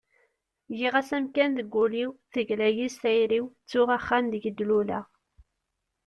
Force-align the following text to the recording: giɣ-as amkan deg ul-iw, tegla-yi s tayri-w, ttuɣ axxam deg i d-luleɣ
giɣ-as 0.77 1.09
amkan 1.17 1.51
deg 1.57 1.71
ul-iw, 1.83 2.11
tegla-yi 2.33 2.87
s 2.89 2.95
tayri-w, 3.01 3.45
ttuɣ 3.63 3.89
axxam 3.97 4.25
deg 4.33 4.43
i 4.49 4.51
d-luleɣ 4.57 5.05